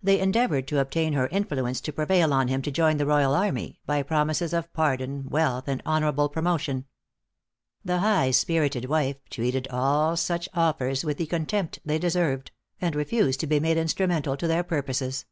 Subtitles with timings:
[0.00, 3.80] They endeavored to obtain her influence to prevail on him to join the royal army,
[3.86, 6.84] by promises of pardon, wealth, and honorable promotion.
[7.84, 13.40] The high spirited wife treated all such offers with the contempt they deserved, and refused
[13.40, 15.26] to be made instrumental to their purposes.